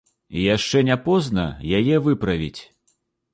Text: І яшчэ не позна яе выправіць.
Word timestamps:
І 0.37 0.45
яшчэ 0.55 0.81
не 0.87 0.97
позна 1.07 1.43
яе 1.81 1.95
выправіць. 2.09 2.61